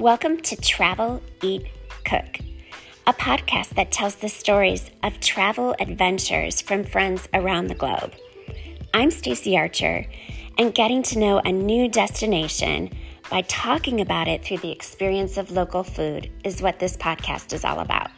Welcome 0.00 0.40
to 0.44 0.56
Travel, 0.56 1.22
Eat, 1.42 1.66
Cook, 2.06 2.38
a 3.06 3.12
podcast 3.12 3.74
that 3.74 3.92
tells 3.92 4.14
the 4.14 4.30
stories 4.30 4.90
of 5.02 5.20
travel 5.20 5.76
adventures 5.78 6.62
from 6.62 6.84
friends 6.84 7.28
around 7.34 7.66
the 7.66 7.74
globe. 7.74 8.14
I'm 8.94 9.10
Stacey 9.10 9.58
Archer, 9.58 10.06
and 10.56 10.74
getting 10.74 11.02
to 11.02 11.18
know 11.18 11.40
a 11.40 11.52
new 11.52 11.86
destination 11.86 12.96
by 13.30 13.42
talking 13.42 14.00
about 14.00 14.26
it 14.26 14.42
through 14.42 14.56
the 14.56 14.72
experience 14.72 15.36
of 15.36 15.50
local 15.50 15.84
food 15.84 16.30
is 16.44 16.62
what 16.62 16.78
this 16.78 16.96
podcast 16.96 17.52
is 17.52 17.62
all 17.62 17.80
about. 17.80 18.10